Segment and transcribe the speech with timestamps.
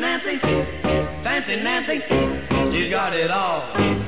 [0.00, 0.38] Nancy,
[1.24, 2.00] Fancy Nancy,
[2.72, 4.07] she got it all.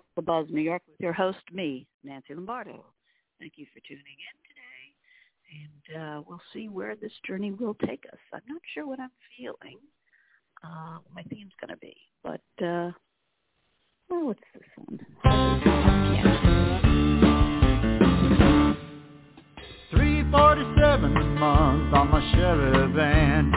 [0.00, 2.86] To the Buzz New York with your host, me, Nancy Lombardo.
[3.38, 4.94] Thank you for tuning in today.
[5.52, 8.18] And uh, we'll see where this journey will take us.
[8.32, 9.76] I'm not sure what I'm feeling,
[10.64, 11.94] uh, what my theme's going to be.
[12.22, 12.92] But, uh,
[14.10, 14.98] oh, what's this one?
[15.24, 16.38] Yeah.
[19.90, 23.52] 347 a month on my Chevy van.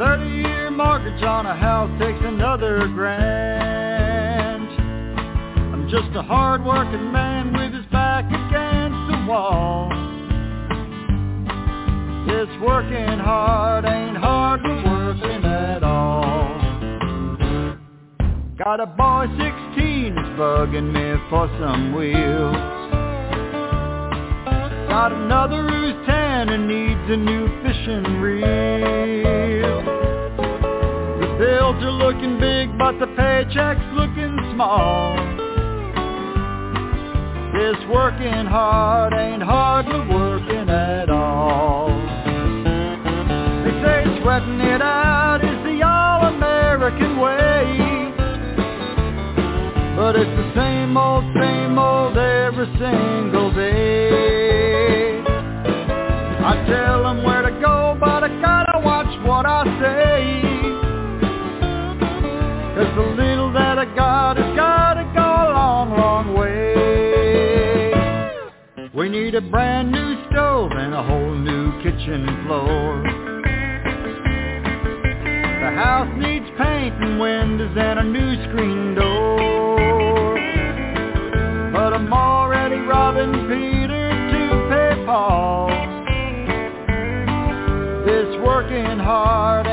[0.00, 4.68] 30-year mortgage on a house takes another grand.
[5.74, 9.88] I'm just a hard-working man with his back against the wall.
[12.28, 16.46] This working hard ain't hardly working at all.
[18.56, 22.54] Got a boy 16 who's bugging me for some wheels.
[24.88, 29.67] Got another who's 10 and needs a new fishing reel.
[31.68, 35.14] Bills are looking big, but the paycheck's looking small.
[37.52, 41.90] This working hard ain't hardly working at all.
[43.64, 48.14] They say sweating it out is the all-American way.
[49.94, 55.20] But it's the same old, same old every single day.
[56.40, 57.37] I tell them where
[69.28, 73.02] need a brand new stove and a whole new kitchen floor.
[75.60, 80.34] The house needs paint and windows and a new screen door.
[81.74, 85.68] But I'm already robbing Peter to pay Paul.
[88.06, 89.67] This working hard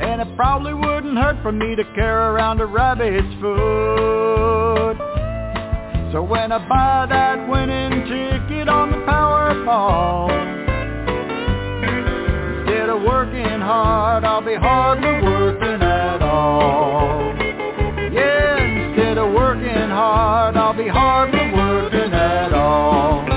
[0.00, 4.96] And it probably wouldn't hurt for me to carry around a rabbit's foot.
[6.12, 10.30] So when I buy that winning ticket on the Powerball,
[12.60, 17.34] instead of working hard, I'll be hardly working at all.
[18.10, 23.27] Yeah, instead of working hard, I'll be hardly working at all.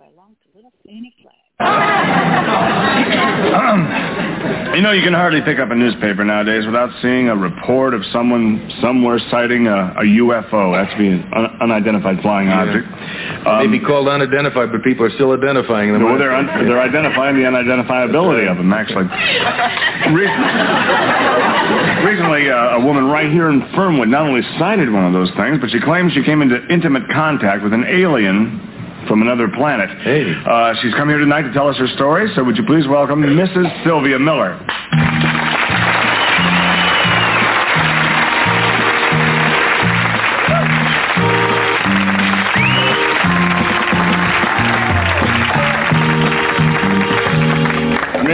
[0.00, 1.34] Move right along to Little Fannie Flagg.
[4.76, 8.02] You know, you can hardly pick up a newspaper nowadays without seeing a report of
[8.12, 10.72] someone somewhere sighting a, a UFO.
[10.72, 12.86] That's be an un- unidentified flying object.
[12.88, 16.04] They Um, may be called unidentified, but people are still identifying them.
[16.04, 19.04] well, they're, un- they're identifying the unidentifiability of them, actually.
[20.14, 20.52] Recently,
[22.06, 25.58] recently uh, a woman right here in Fernwood not only sighted one of those things,
[25.60, 28.60] but she claims she came into intimate contact with an alien
[29.08, 29.90] from another planet.
[30.02, 30.32] Hey.
[30.46, 33.22] Uh, she's come here tonight to tell us her story, so would you please welcome
[33.22, 33.84] Mrs.
[33.84, 34.58] Sylvia Miller.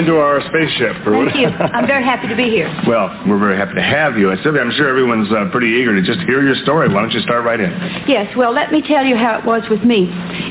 [0.07, 1.03] Into our spaceship.
[1.03, 1.49] or Thank you.
[1.51, 2.71] I'm very happy to be here.
[2.87, 4.31] Well, we're very happy to have you.
[4.31, 6.87] And Sylvia, I'm sure everyone's uh, pretty eager to just hear your story.
[6.89, 7.71] Why don't you start right in?
[8.07, 10.07] Yes, well, let me tell you how it was with me.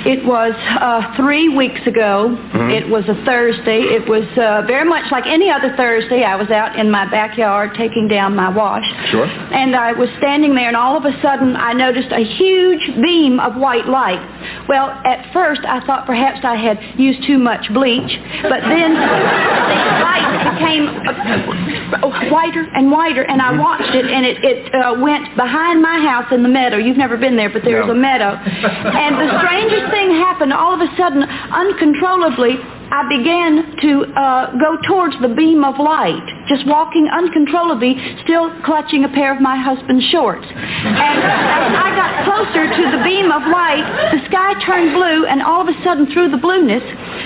[0.06, 2.36] It was uh, three weeks ago.
[2.76, 3.88] It was a Thursday.
[3.88, 6.24] It was uh, very much like any other Thursday.
[6.24, 8.84] I was out in my backyard taking down my wash.
[9.10, 9.26] Sure.
[9.26, 13.40] And I was standing there, and all of a sudden I noticed a huge beam
[13.40, 14.20] of white light.
[14.68, 18.12] Well, at first I thought perhaps I had used too much bleach,
[18.44, 24.44] but then the light became uh, whiter and whiter, and I watched it, and it,
[24.44, 26.78] it uh, went behind my house in the meadow.
[26.78, 27.94] You've never been there, but there's No.
[27.94, 28.34] a meadow.
[28.36, 30.52] And the strangest thing happened.
[30.54, 32.58] All of a sudden, uncontrollably,
[32.92, 39.04] I began to uh, go towards the beam of light, just walking uncontrollably, still clutching
[39.04, 40.46] a pair of my husband's shorts.
[40.46, 45.42] And as I got closer to the beam of light, the sky turned blue, and
[45.42, 46.84] all of a sudden, through the blueness,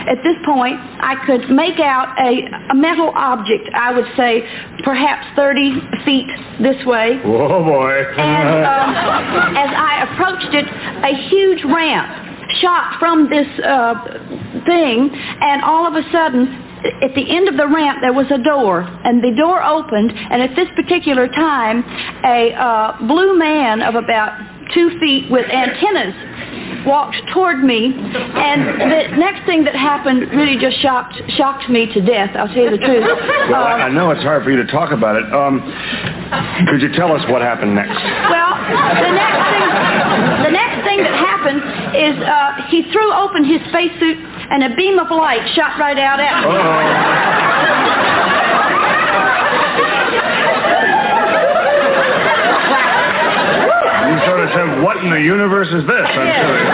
[0.07, 4.47] at this point, I could make out a, a metal object, I would say
[4.83, 6.27] perhaps 30 feet
[6.61, 7.19] this way.
[7.19, 7.99] Whoa, boy.
[8.15, 10.65] And um, as I approached it,
[11.03, 12.28] a huge ramp
[12.61, 13.93] shot from this uh,
[14.65, 16.47] thing, and all of a sudden,
[17.01, 20.41] at the end of the ramp, there was a door, and the door opened, and
[20.41, 21.83] at this particular time,
[22.23, 24.39] a uh, blue man of about
[24.73, 30.79] two feet with antennas walked toward me, and the next thing that happened really just
[30.79, 32.31] shocked shocked me to death.
[32.35, 33.03] I'll tell you the truth.
[33.51, 35.25] well, I, Uh, I know it's hard for you to talk about it.
[35.33, 35.59] Um,
[36.69, 37.91] could you tell us what happened next?
[37.91, 38.51] Well,
[39.03, 39.58] the next thing, the next
[40.99, 41.63] thing that happened
[41.95, 44.17] is uh, he threw open his spacesuit
[44.51, 46.49] and a beam of light shot right out at me.
[52.89, 56.07] You sort of said, what in the universe is this?
[56.17, 56.41] I'm Yes.
[56.41, 56.65] sure.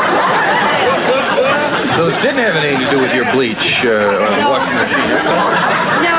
[1.99, 5.09] So it didn't have anything to do with your bleach uh, uh, washing machine.
[6.03, 6.15] No.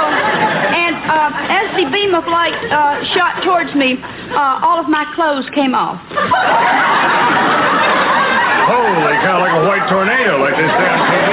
[0.76, 3.98] And uh, as beam of light uh, shot towards me,
[4.32, 6.00] uh, all of my clothes came off.
[8.66, 11.28] Holy cow, like a white tornado, like this on TV.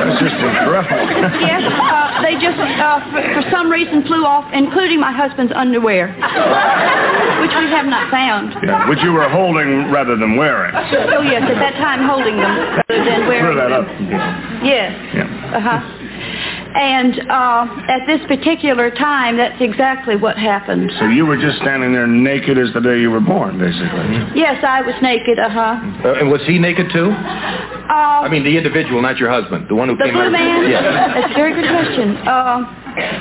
[0.00, 0.96] That's just incredible.
[1.50, 6.08] Yes, uh, they just, uh, for, for some reason, flew off, including my husband's underwear,
[7.42, 8.54] which we have not found.
[8.64, 10.74] Yeah, which you were holding rather than wearing.
[10.74, 13.84] Oh yes, at that time holding them rather than Clear wearing that them.
[13.84, 14.64] up.
[14.64, 14.92] Yes.
[15.14, 15.56] Yeah.
[15.56, 15.80] Uh-huh.
[16.74, 20.92] And uh, at this particular time, that's exactly what happened.
[20.98, 24.38] So you were just standing there naked as the day you were born, basically.
[24.38, 26.06] Yes, I was naked, uh-huh.
[26.06, 27.10] Uh, and was he naked too?
[27.10, 30.20] Uh, I mean, the individual, not your husband, the one who the came out.
[30.20, 30.70] blue of- man?
[30.70, 31.14] Yeah.
[31.14, 32.16] That's a very good question.
[32.22, 32.62] Uh,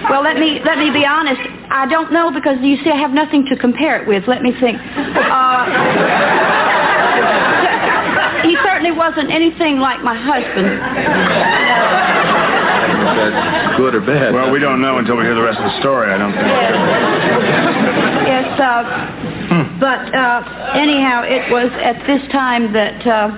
[0.10, 1.42] well, let me let me be honest.
[1.70, 4.28] I don't know because you see, I have nothing to compare it with.
[4.28, 4.78] Let me think.
[4.82, 5.66] Uh,
[8.44, 11.69] he certainly certainly wasn't anything like my husband.
[13.80, 14.34] That's good or bad?
[14.34, 16.48] Well, we don't know until we hear the rest of the story, I don't think.
[18.28, 18.84] Yes, uh,
[19.80, 23.32] but uh, anyhow, it was at this time that uh,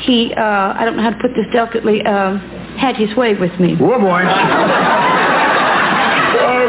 [0.00, 2.36] he, uh, I don't know how to put this delicately, uh,
[2.76, 3.76] had his way with me.
[3.76, 4.20] Whoa, boy.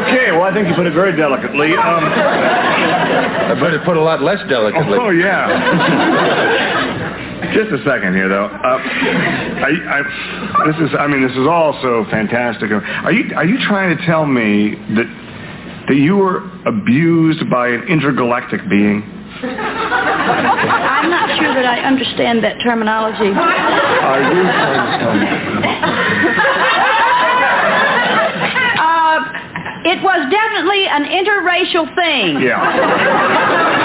[0.06, 1.72] Okay, well, I think you put it very delicately.
[1.76, 4.98] Um, I better put a lot less delicately.
[5.00, 6.54] oh, yeah.
[7.54, 8.46] Just a second here, though.
[8.46, 10.02] Uh, I, I,
[10.66, 12.70] this is, I mean, this is all so fantastic.
[12.70, 15.06] Are you, are you trying to tell me that,
[15.88, 19.02] that you were abused by an intergalactic being?
[19.42, 23.30] I'm not sure that I understand that terminology.
[23.30, 25.26] Are you trying to tell me?
[28.80, 29.20] Uh,
[29.92, 32.40] it was definitely an interracial thing.
[32.40, 33.75] Yeah.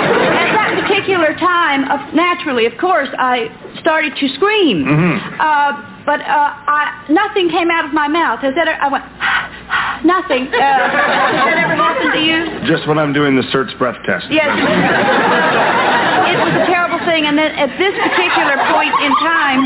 [1.01, 3.49] Particular time, of, naturally, of course, I
[3.81, 4.85] started to scream.
[4.85, 5.17] Mhm.
[5.39, 5.73] Uh,
[6.05, 8.39] but uh, I, nothing came out of my mouth.
[8.41, 8.67] Has that?
[8.69, 9.03] I went
[10.05, 10.45] nothing.
[10.49, 12.45] Uh, has that ever happened to you?
[12.69, 14.25] Just when I'm doing the Certs breath test.
[14.29, 14.45] Yes.
[14.53, 19.61] it was a terrible thing, and then at this particular point in time,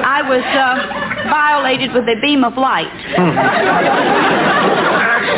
[0.00, 2.88] I was uh, violated with a beam of light.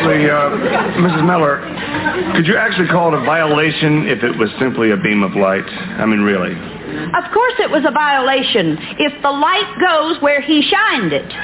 [0.01, 0.49] Actually, uh,
[0.97, 1.25] Mrs.
[1.27, 1.61] Miller,
[2.33, 5.61] could you actually call it a violation if it was simply a beam of light?
[6.01, 6.57] I mean, really.
[7.13, 11.21] Of course, it was a violation if the light goes where he shined it.
[11.21, 11.29] Okay.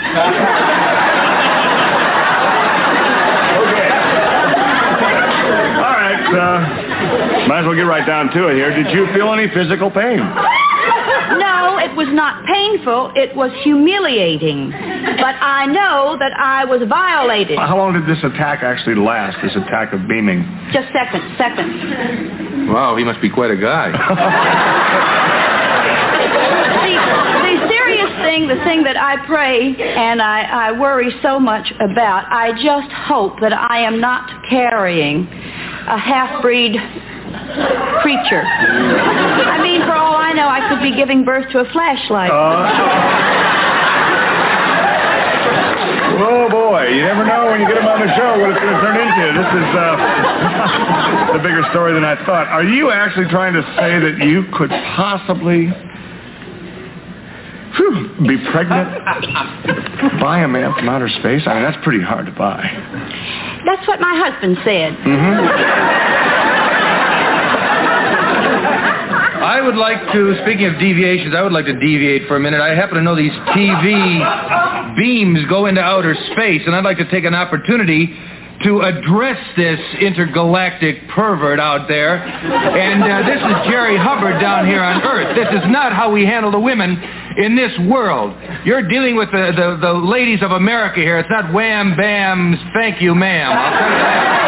[5.77, 6.17] All right.
[6.33, 8.73] Uh, might as well get right down to it here.
[8.73, 10.17] Did you feel any physical pain?
[11.27, 13.11] No, it was not painful.
[13.15, 14.71] It was humiliating.
[15.15, 17.57] But I know that I was violated.
[17.57, 19.37] How long did this attack actually last?
[19.41, 20.43] This attack of beaming?
[20.73, 22.69] Just seconds, seconds.
[22.69, 23.93] Wow, he must be quite a guy.
[26.17, 31.71] The, the serious thing, the thing that I pray and I, I worry so much
[31.79, 36.73] about, I just hope that I am not carrying a half-breed
[38.01, 38.43] creature.
[38.43, 42.31] I mean, for all I know, I could be giving birth to a flashlight.
[42.31, 43.46] Oh.
[46.17, 48.73] Oh boy, you never know when you get him on the show what it's going
[48.73, 49.25] to turn into.
[49.37, 52.47] This is uh, a bigger story than I thought.
[52.47, 55.67] Are you actually trying to say that you could possibly
[57.77, 58.89] whew, be pregnant
[60.21, 61.43] by a man from outer space?
[61.45, 62.65] I mean, that's pretty hard to buy.
[63.65, 64.97] That's what my husband said.
[69.47, 72.59] I would like to, speaking of deviations, I would like to deviate for a minute.
[72.59, 77.09] I happen to know these TV beams go into outer space, and I'd like to
[77.09, 78.13] take an opportunity
[78.63, 82.17] to address this intergalactic pervert out there.
[82.17, 85.35] And uh, this is Jerry Hubbard down here on Earth.
[85.35, 86.97] This is not how we handle the women
[87.37, 88.35] in this world.
[88.65, 91.19] You're dealing with the, the, the ladies of America here.
[91.19, 93.51] It's not wham, bam, thank you, ma'am.
[93.53, 94.47] I'll tell you that.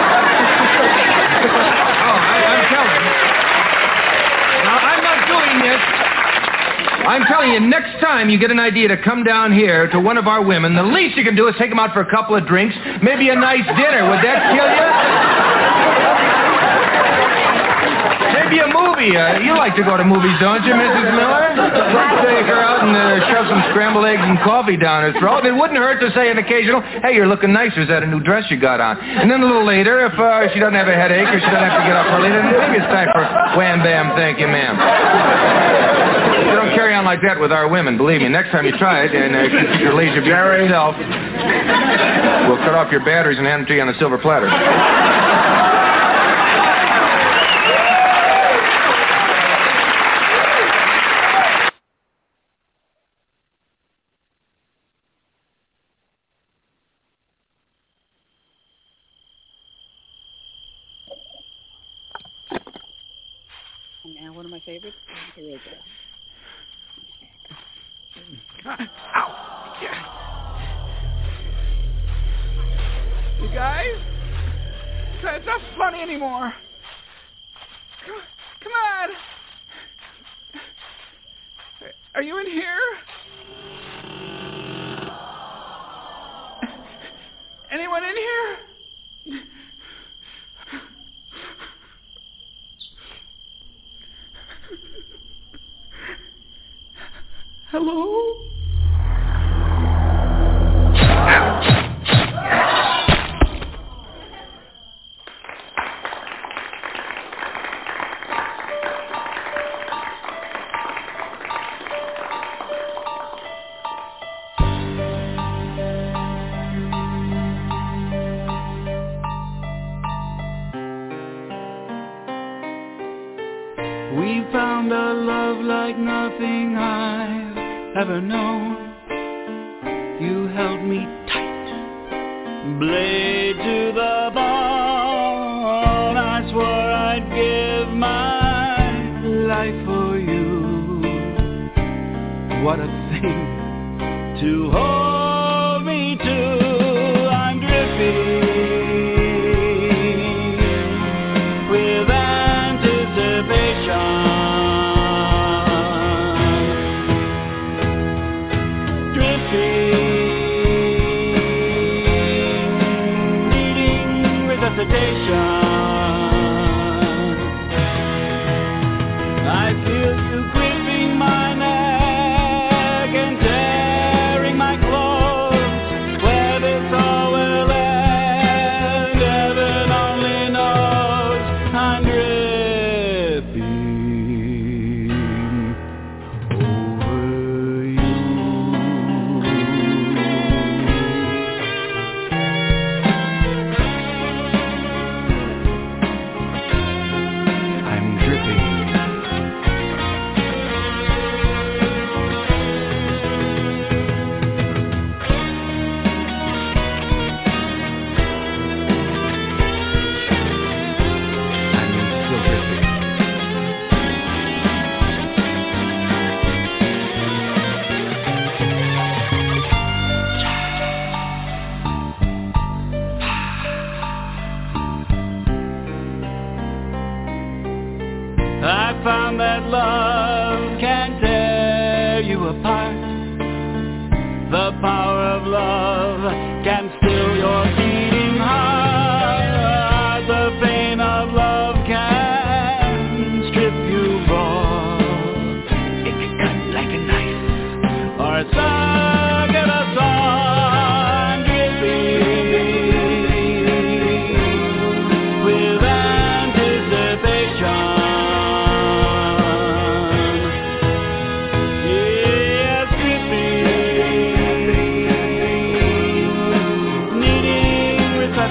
[2.02, 3.04] Oh, I, I'm telling.
[4.66, 5.82] Now, I'm not doing this.
[7.10, 10.22] I'm telling you, next time you get an idea to come down here to one
[10.22, 12.38] of our women, the least you can do is take them out for a couple
[12.38, 14.06] of drinks, maybe a nice dinner.
[14.14, 14.86] Would that kill you?
[18.38, 19.18] Maybe a movie.
[19.18, 21.10] Uh, you like to go to movies, don't you, Mrs.
[21.18, 21.50] Miller?
[22.30, 25.50] Take her out and uh, shove some scrambled eggs and coffee down her throat.
[25.50, 27.82] It wouldn't hurt to say an occasional, hey, you're looking nicer.
[27.82, 29.02] Is that a new dress you got on?
[29.02, 31.74] And then a little later, if uh, she doesn't have a headache or she doesn't
[31.74, 33.26] have to get up early, then maybe it's time for
[33.58, 35.99] wham, bam, thank you, ma'am.
[36.80, 38.30] Carry on like that with our women, believe me.
[38.30, 42.90] Next time you try it, and uh, keep your beam for yourself, we'll cut off
[42.90, 44.48] your batteries and hand them to you on a silver platter.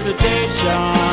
[0.05, 1.08] Needing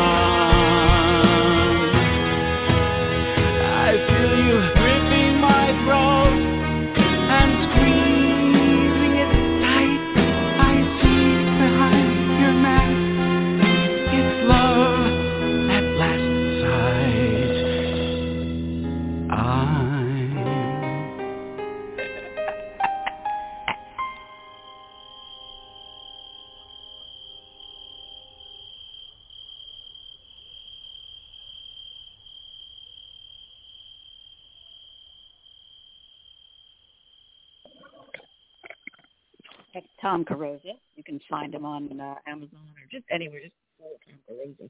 [40.05, 40.77] Tom Carosa.
[40.95, 43.39] You can find him on uh, Amazon or just anywhere.
[43.39, 44.69] Just Google Tom Carosa, and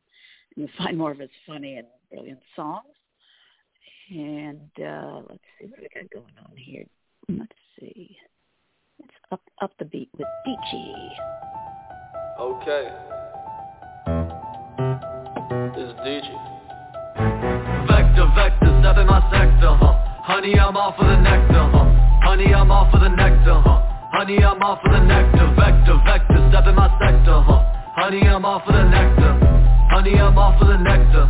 [0.55, 2.85] you'll find more of his funny and brilliant songs.
[4.09, 6.85] And uh, let's see what we got going on here.
[7.27, 8.15] Let's see.
[9.03, 10.95] It's up up the beat with Beachy.
[12.39, 12.93] Okay.
[15.75, 16.31] This is DJ.
[17.87, 19.99] Vector, vector, step in my sector, huh?
[20.23, 21.91] Honey, I'm off of the nectar, huh?
[22.23, 23.84] Honey, I'm off of the nectar, huh?
[24.15, 25.43] Honey, I'm off of the nectar.
[25.59, 27.59] Vector, vector, step in my sector, huh?
[27.99, 29.35] Honey, I'm off of the nectar.
[29.91, 31.27] Honey, I'm off of the nectar.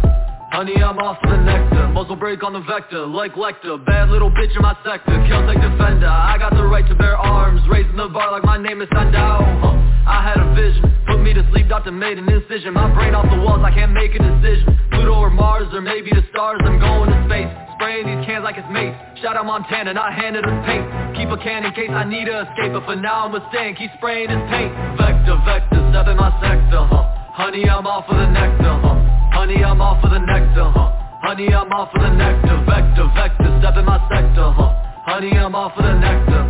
[0.54, 1.90] Honey, I'm off of the nectar.
[1.90, 3.82] Muzzle break on the vector, like Lecter.
[3.90, 6.06] Bad little bitch in my sector, kills like defender.
[6.06, 9.42] I got the right to bear arms, raising the bar like my name is Sandow.
[9.42, 9.74] Huh.
[10.06, 12.78] I had a vision, put me to sleep, doctor made an incision.
[12.78, 14.78] My brain off the walls, I can't make a decision.
[14.94, 17.50] Pluto or Mars, or maybe the stars, I'm going to space.
[17.82, 18.94] Spraying these cans like it's mace.
[19.26, 20.86] Shout out Montana, not handed us paint.
[21.16, 23.76] Keep a can in case I need to escape, but for now I'm a staying.
[23.76, 24.76] Keep spraying his paint.
[25.00, 27.08] Vector, vector, step in my sector, huh?
[27.32, 29.00] Honey, I'm off of the nectar, huh?
[29.32, 30.92] Honey, I'm off of the nectar, huh?
[31.24, 32.60] Honey, I'm off of the nectar.
[32.68, 34.76] Vector, vector, step in my sector, huh?
[35.08, 36.44] Honey, I'm off of the nectar.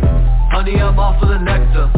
[0.50, 1.95] Honey, I'm off of the nectar.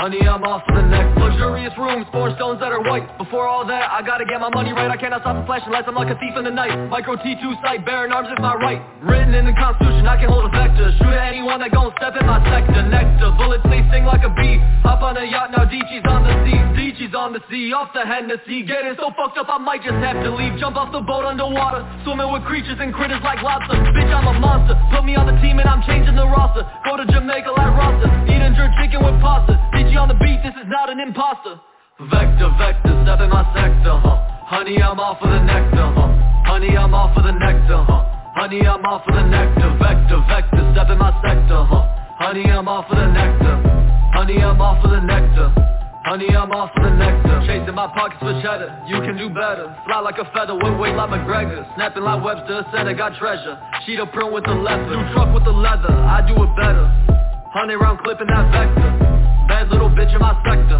[0.00, 3.04] Honey, I'm off to the next luxurious rooms, four stones that are white.
[3.20, 4.88] Before all that, I gotta get my money right.
[4.88, 5.84] I cannot stop the flashing lights.
[5.84, 6.72] I'm like a thief in the night.
[6.88, 8.80] Micro T2 sight, bearing arms is my right.
[9.04, 10.88] Written in the Constitution, I can hold a vector.
[10.96, 12.80] Shoot at anyone that gon' step in my sector.
[12.80, 14.56] Nectar, bullets they sting like a bee.
[14.88, 16.56] Hop on a yacht now, Deechee's on the sea.
[16.80, 18.64] Deechee's on the sea, off the Hennessy.
[18.64, 20.56] Getting so fucked up, I might just have to leave.
[20.56, 23.76] Jump off the boat underwater, swimming with creatures and critters like lobster.
[23.92, 24.80] Bitch, I'm a monster.
[24.96, 26.64] Put me on the team and I'm changing the roster.
[26.88, 29.60] Go to Jamaica like Rasta, eating jerk chicken with pasta.
[29.90, 31.58] Deechee on the beat, this is not an imposter.
[31.98, 34.22] Vector, vector, step in my sector, huh?
[34.46, 36.06] Honey, I'm off of the nectar, huh?
[36.46, 38.06] Honey, I'm off of the nectar, huh?
[38.38, 41.82] Honey, I'm off for the nectar, vector, vector, step in my sector, huh?
[42.22, 43.58] Honey, I'm off for the nectar.
[44.14, 45.50] Honey, I'm off for the nectar.
[46.06, 47.42] Honey, I'm off for the nectar.
[47.46, 48.70] Chasing my pockets for cheddar.
[48.86, 49.74] You can do better.
[49.86, 51.66] Fly like a feather, with weight like McGregor.
[51.74, 53.58] Snapping like Webster, center got treasure.
[53.84, 54.86] Sheet of print with the leather.
[54.86, 55.90] New truck with the leather.
[55.90, 56.86] I do it better.
[57.52, 59.09] Hundred round clip in that vector.
[59.50, 60.78] Bad little bitch in my sector.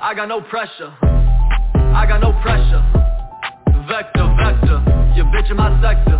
[0.00, 0.90] I got no pressure.
[1.04, 2.80] I got no pressure.
[3.86, 4.80] Vector, vector.
[5.14, 6.16] Your bitch in my sector.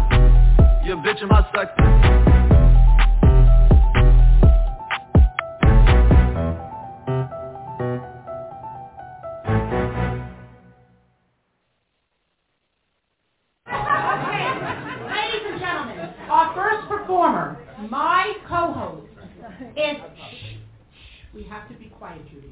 [0.84, 2.17] Your bitch in my sector.
[21.34, 22.48] We have to be quiet, Judy.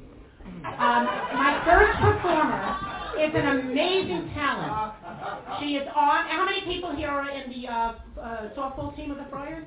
[0.63, 1.03] Um,
[1.35, 2.77] my first performer
[3.19, 4.93] is an amazing talent.
[5.59, 6.29] She is on.
[6.29, 9.65] How many people here are in the uh, uh, softball team of the Friars?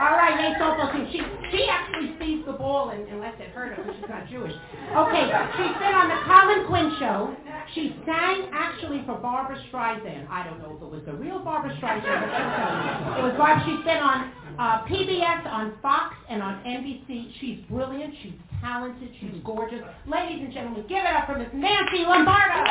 [0.00, 1.08] All right, hey, softball team.
[1.12, 4.52] She she actually sees the ball and, lets it hurt her because she's not Jewish.
[4.52, 5.24] Okay,
[5.56, 7.34] she's been on the Colin Quinn show.
[7.74, 10.28] She sang actually for Barbra Streisand.
[10.30, 13.20] I don't know if it was the real Barbra Streisand, but she'll tell you.
[13.20, 13.64] It was Barbara.
[13.66, 17.32] She's been on uh, PBS, on Fox, and on NBC.
[17.40, 18.14] She's brilliant.
[18.22, 19.10] She's talented.
[19.20, 19.82] She's gorgeous.
[20.06, 22.64] Ladies and gentlemen, give it up for Miss Nancy Lombardo.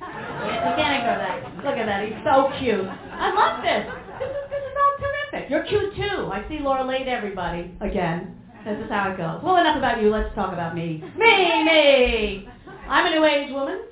[0.00, 1.36] Yes, you can't ignore that.
[1.64, 2.04] Look at that.
[2.06, 2.86] He's so cute.
[2.86, 3.86] I love this.
[4.18, 5.50] This is, this is all terrific.
[5.50, 6.30] You're cute too.
[6.32, 8.36] I see Laura laid everybody again.
[8.64, 9.40] This is how it goes.
[9.42, 10.10] Well, enough about you.
[10.10, 11.02] Let's talk about me.
[11.16, 12.48] Me, me.
[12.88, 13.82] I'm a new age woman.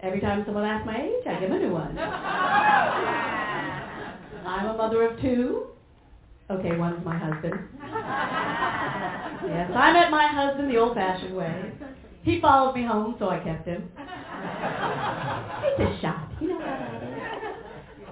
[0.00, 1.98] Every time someone asks my age, I give a new one.
[4.46, 5.66] I'm a mother of two.
[6.50, 7.54] Okay, one's my husband.
[9.48, 11.72] Yes, I met my husband the old-fashioned way.
[12.22, 13.90] He followed me home, so I kept him.
[15.78, 16.30] It's a shot.
[16.40, 17.06] You know how that is.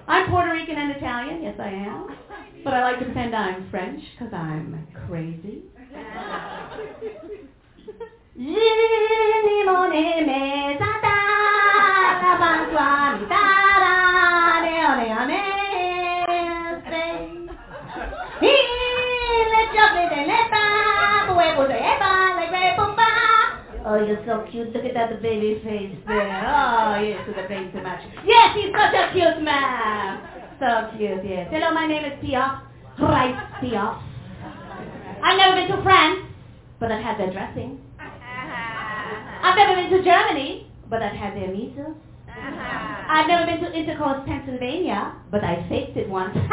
[0.07, 1.41] I'm Puerto Rican and Italian.
[1.41, 2.07] Yes, I am.
[2.63, 5.63] But I like to pretend I'm French because I'm crazy.
[23.85, 24.73] Oh, you're so cute.
[24.73, 26.41] Look at that baby face there.
[26.41, 28.01] Oh, yes, with the face to match.
[28.25, 30.25] Yes, he's such a cute man.
[30.59, 31.47] So cute, yes.
[31.51, 32.61] Hello, my name is Piaf.
[32.97, 34.01] Right, Piaf.
[35.21, 36.25] I've never been to France,
[36.79, 37.79] but I've had their dressing.
[37.99, 39.47] Uh-huh.
[39.47, 41.95] I've never been to Germany, but I've had their measles.
[42.27, 43.05] Uh-huh.
[43.07, 46.35] I've never been to Intercourse, Pennsylvania, but I faked it once.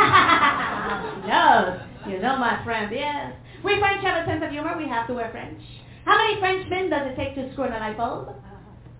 [1.26, 1.80] knows.
[2.06, 3.32] You know my friend, yes.
[3.64, 4.76] We French have a sense of humor.
[4.76, 5.62] We have to wear French.
[6.04, 8.34] How many Frenchmen does it take to screw in an light bulb?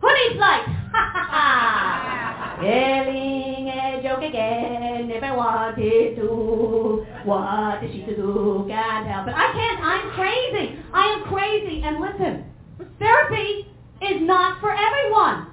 [0.01, 0.67] Who needs light?
[2.63, 5.11] Telling a joke again.
[5.11, 8.65] If I wanted to, what is she to do?
[8.69, 9.35] Can't help it.
[9.35, 9.81] I can't.
[9.83, 10.79] I'm crazy.
[10.93, 11.83] I am crazy.
[11.83, 12.45] And listen,
[12.99, 13.67] therapy
[14.01, 15.49] is not for everyone.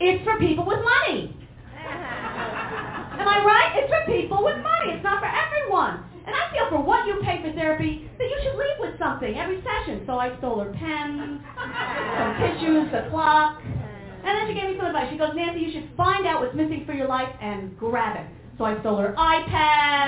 [0.00, 1.36] It's for people with money.
[1.84, 3.72] Am I right?
[3.76, 4.92] It's for people with money.
[4.96, 6.04] It's not for everyone.
[6.30, 9.34] And I feel for what you pay for therapy that you should leave with something
[9.34, 10.06] every session.
[10.06, 13.58] So I stole her pens, some tissues, the clock.
[13.66, 15.10] And then she gave me some advice.
[15.10, 18.30] She goes, Nancy, you should find out what's missing for your life and grab it.
[18.58, 20.06] So I stole her iPad.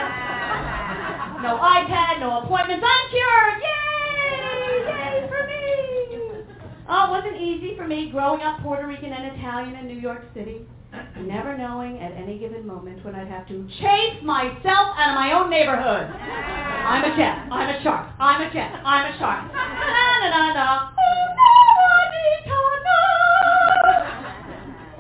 [1.42, 2.86] No iPad, no appointments.
[2.86, 3.58] I'm cured.
[3.66, 4.86] Yay!
[4.94, 6.46] Yay for me.
[6.86, 10.22] Oh, it wasn't easy for me growing up Puerto Rican and Italian in New York
[10.34, 10.68] City.
[11.26, 15.32] Never knowing at any given moment when I'd have to chase myself out of my
[15.32, 16.06] own neighborhood.
[16.08, 17.46] I'm a jet.
[17.50, 18.08] I'm a shark.
[18.18, 18.70] I'm a jet.
[18.84, 19.52] I'm a shark.
[19.52, 20.92] Na na na.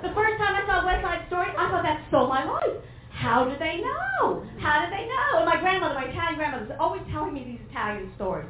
[0.02, 2.82] The first time I saw West Side Story, I thought that stole my life.
[3.10, 4.44] How did they know?
[4.58, 5.38] How did they know?
[5.38, 8.48] And my grandmother, my Italian grandmother, was always telling me these Italian stories.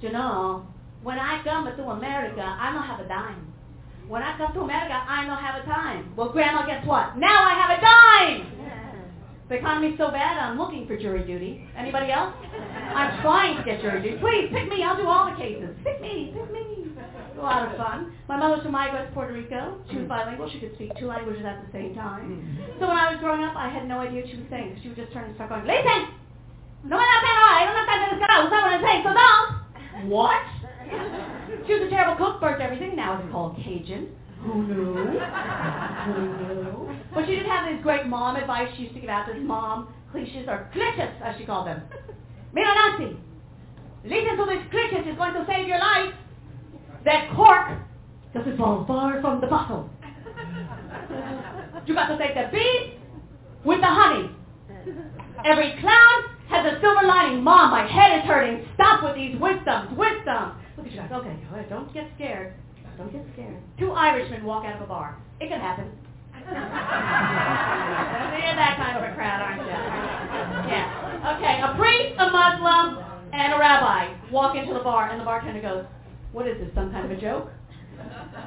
[0.00, 0.66] You know,
[1.02, 3.47] when I come to America, I don't have a dime.
[4.08, 6.16] When I come to America, I don't have a dime.
[6.16, 7.18] Well, Grandma, guess what?
[7.18, 8.58] Now I have a dime!
[9.48, 11.64] The economy's so bad, I'm looking for jury duty.
[11.76, 12.32] Anybody else?
[12.52, 14.16] I'm trying to get jury duty.
[14.16, 14.82] Please, pick me.
[14.82, 15.76] I'll do all the cases.
[15.84, 16.32] Pick me.
[16.32, 16.92] Pick me.
[17.36, 18.12] a lot of fun.
[18.28, 19.80] My mother was from Migrants, Puerto Rico.
[19.88, 20.48] She was bilingual.
[20.52, 22.60] She could speak two languages at the same time.
[22.80, 24.80] So when I was growing up, I had no idea what she was saying.
[24.82, 26.16] She would just turn and start going, listen!
[26.84, 29.48] No me da pena, I don't have time to that
[30.06, 30.42] what
[30.90, 31.48] I'm saying?
[31.48, 31.58] So don't!
[31.58, 31.66] What?
[31.66, 32.96] She was a terrible cook, burnt everything.
[32.96, 34.08] Now it's called Cajun.
[34.42, 34.94] Who knew?
[34.94, 35.10] Who
[36.54, 36.96] knew?
[37.14, 39.92] But she did have this great mom advice she used to give out, this mom
[40.12, 41.82] cliches, or cliches, as she called them.
[42.54, 43.16] Mira, Nancy,
[44.04, 46.14] listen to this cliches It's going to save your life.
[47.04, 47.78] That cork
[48.34, 49.90] doesn't fall far from the bottle.
[51.86, 52.92] You got to take the bees
[53.64, 54.30] with the honey.
[55.44, 57.42] Every clown has a silver lining.
[57.42, 58.66] Mom, my head is hurting.
[58.74, 60.52] Stop with these wisdoms, wisdom.
[60.88, 61.16] Look at you.
[61.16, 61.68] Okay, go ahead.
[61.68, 62.54] Don't get scared.
[62.96, 63.60] Don't get scared.
[63.78, 65.16] Two Irishmen walk out of a bar.
[65.40, 65.90] It can happen.
[66.38, 66.56] You're
[68.56, 69.68] that kind of a crowd, aren't you?
[69.68, 71.36] Yeah.
[71.36, 75.60] Okay, a priest, a Muslim, and a rabbi walk into the bar, and the bartender
[75.60, 75.84] goes,
[76.32, 77.50] what is this, some kind of a joke?
[77.50, 78.38] Oh, you.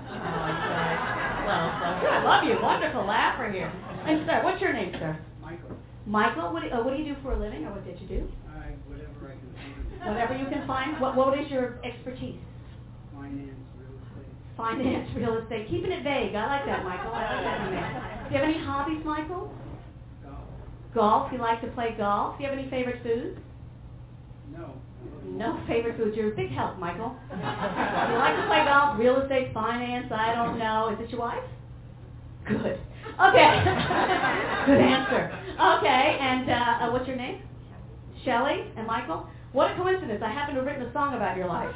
[1.46, 1.68] Well,
[2.02, 2.10] good.
[2.10, 2.58] I love you.
[2.62, 3.72] Wonderful laugher here.
[4.06, 5.18] And sir, what's your name, sir?
[5.42, 8.00] Michael, Michael, what do, uh, what do you do for a living, or what did
[8.02, 8.28] you do?
[8.50, 9.71] I, whatever I can find,
[10.06, 11.00] Whatever you can find.
[11.00, 12.40] What, what is your expertise?
[13.14, 15.70] finance, real estate, Finance, real estate.
[15.70, 16.34] Keeping it vague.
[16.36, 17.12] I like that, Michael.
[17.14, 17.72] I like that.
[17.72, 18.28] man.
[18.30, 19.54] Do you have any hobbies, Michael?
[20.24, 20.40] golf.
[20.94, 21.32] Golf.
[21.32, 22.38] You like to play golf.
[22.38, 23.38] Do you have any favorite foods?
[24.52, 24.74] No.
[25.26, 26.18] No favorite foods.
[26.18, 27.16] You're a big help, Michael.
[27.32, 30.12] you like to play golf, real estate, finance.
[30.12, 30.90] I don't know.
[30.90, 31.44] Is it your wife?
[32.48, 32.80] Good.
[33.22, 33.52] Okay.
[34.66, 35.32] Good answer.
[35.78, 36.18] Okay.
[36.20, 37.42] And uh, uh, what's your name?
[38.26, 39.28] Shelley and Michael.
[39.54, 40.22] What a coincidence.
[40.24, 41.76] I happen to have written a song about your life.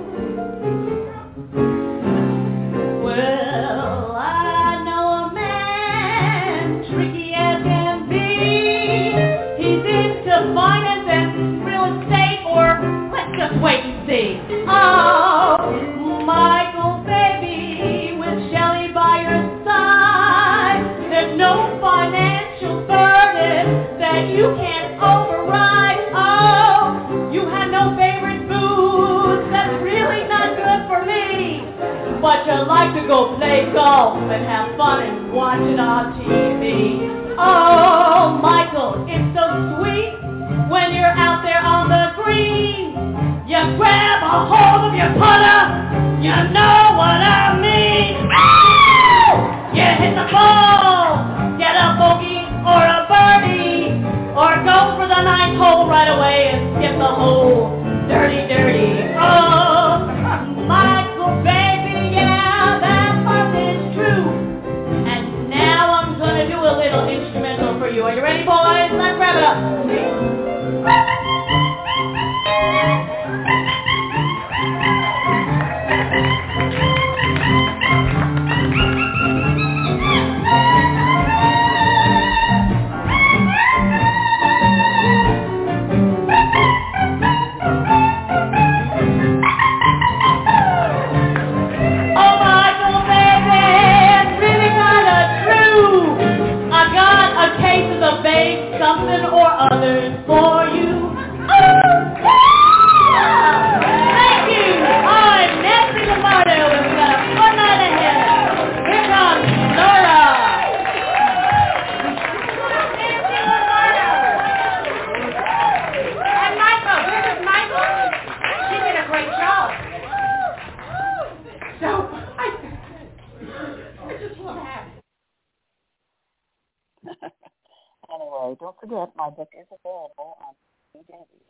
[128.87, 130.55] forget my book is available on
[130.92, 131.42] CD Baby.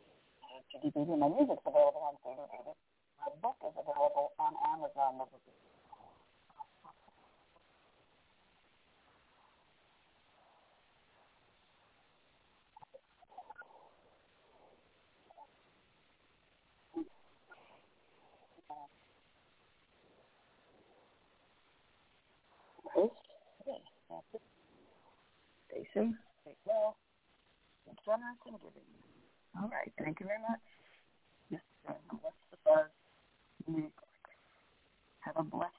[0.73, 2.73] CD Baby, my music's available on CD Baby.
[3.21, 5.21] My book is available on Amazon.
[22.93, 23.11] Chris,
[23.61, 24.41] okay, that's it.
[25.69, 26.95] Stay safe, stay well,
[28.07, 28.87] generous in giving.
[29.59, 30.63] All right, thank you very much.
[31.51, 31.95] Yes, sir.
[32.23, 32.87] What's the buzz?
[35.27, 35.75] Have a blessed